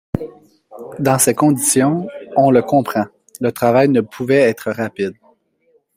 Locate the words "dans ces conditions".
0.97-2.07